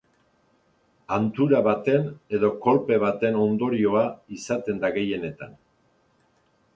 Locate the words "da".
4.85-4.91